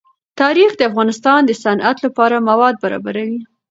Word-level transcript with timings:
تاریخ 0.41 0.71
د 0.75 0.81
افغانستان 0.89 1.39
د 1.45 1.51
صنعت 1.63 1.97
لپاره 2.05 2.45
مواد 2.49 2.75
برابروي. 2.83 3.39